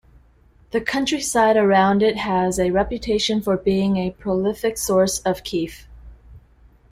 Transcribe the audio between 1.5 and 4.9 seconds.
around it has a reputation for being a prolific